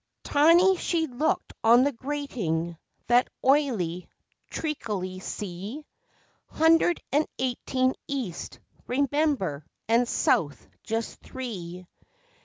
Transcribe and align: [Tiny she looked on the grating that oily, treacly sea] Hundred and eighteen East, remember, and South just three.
[Tiny 0.23 0.77
she 0.77 1.05
looked 1.05 1.53
on 1.63 1.83
the 1.83 1.91
grating 1.91 2.75
that 3.05 3.27
oily, 3.45 4.09
treacly 4.49 5.19
sea] 5.19 5.85
Hundred 6.47 6.99
and 7.11 7.27
eighteen 7.37 7.93
East, 8.07 8.59
remember, 8.87 9.63
and 9.87 10.07
South 10.07 10.67
just 10.81 11.19
three. 11.19 11.85